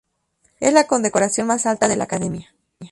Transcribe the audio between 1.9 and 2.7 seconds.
la Academia.